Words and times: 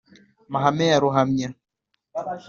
mahame 0.53 0.85
ya 0.91 0.99
ruhamya 1.03 1.49